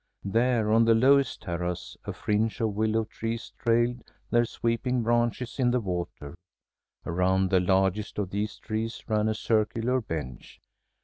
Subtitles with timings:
[0.25, 5.69] There on the lowest terrace, a fringe of willow trees trailed their sweeping branches in
[5.69, 6.33] the water.
[7.05, 10.59] Around the largest of these trees ran a circular bench.